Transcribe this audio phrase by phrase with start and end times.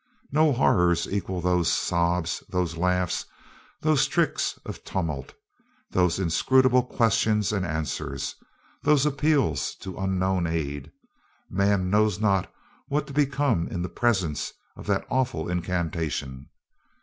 [0.31, 3.23] No horrors equal those sobs, those laughs,
[3.81, 5.35] those tricks of tumult,
[5.91, 8.33] those inscrutable questions and answers,
[8.81, 10.91] those appeals to unknown aid.
[11.51, 12.51] Man knows not
[12.87, 16.49] what to become in the presence of that awful incantation.